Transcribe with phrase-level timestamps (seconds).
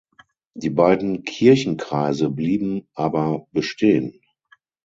[0.55, 4.19] Die beiden Kirchenkreise blieben aber bestehen.